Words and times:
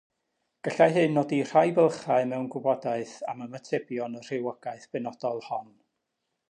Gallai 0.67 0.87
hyn 0.95 1.13
nodi 1.17 1.41
rhai 1.49 1.63
bylchau 1.79 2.25
mewn 2.31 2.47
gwybodaeth 2.55 3.13
am 3.35 3.45
ymatebion 3.49 4.19
y 4.21 4.27
rhywogaeth 4.27 4.93
benodol 4.97 5.49
hon. 5.53 5.69